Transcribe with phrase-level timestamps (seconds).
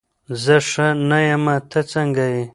[0.43, 2.43] زه ښه نه یمه، ته څنګه یې؟